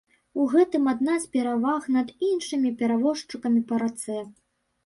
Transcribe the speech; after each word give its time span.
У 0.43 0.45
гэтым 0.53 0.87
адна 0.93 1.17
з 1.25 1.29
пераваг 1.37 1.85
над 1.97 2.09
іншымі 2.31 2.73
перавозчыкамі 2.81 3.61
па 3.69 3.75
рацэ. 3.85 4.19